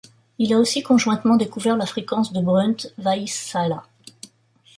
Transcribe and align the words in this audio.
Il 0.39 0.51
a 0.51 0.57
aussi 0.57 0.81
conjointement 0.81 1.35
découvert 1.35 1.77
la 1.77 1.85
fréquence 1.85 2.33
de 2.33 2.41
Brunt-Väisälä. 2.41 3.83